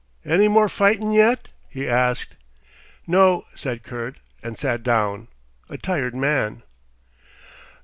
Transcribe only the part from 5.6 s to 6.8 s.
a tired man.